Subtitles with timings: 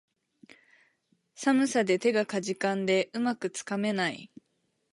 [1.35, 4.31] 寒さで手がかじかんで、うまくつかめない